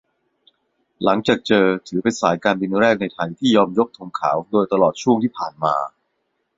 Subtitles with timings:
[1.03, 5.75] หลังจากเจอ ถือเป็นสายการบินแรกในไทยที่ยอมยกธงขาว โดยตลอดช่วงที่ผ่านมา